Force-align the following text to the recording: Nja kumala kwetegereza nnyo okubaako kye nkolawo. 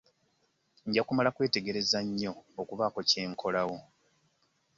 Nja 0.87 1.01
kumala 1.07 1.33
kwetegereza 1.35 1.99
nnyo 2.05 2.31
okubaako 2.61 2.99
kye 3.09 3.21
nkolawo. 3.31 3.77